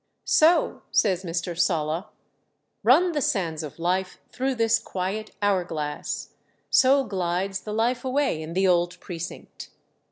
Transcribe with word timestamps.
"So," 0.25 0.81
says 0.91 1.23
Mr. 1.23 1.55
Sala, 1.55 2.09
"run 2.81 3.11
the 3.11 3.21
sands 3.21 3.61
of 3.61 3.77
life 3.77 4.19
through 4.31 4.55
this 4.55 4.79
quiet 4.79 5.29
hour 5.43 5.63
glass; 5.63 6.29
so 6.71 7.03
glides 7.03 7.59
the 7.61 7.71
life 7.73 8.03
away 8.03 8.41
in 8.41 8.53
the 8.53 8.67
old 8.67 8.99
Precinct. 8.99 9.69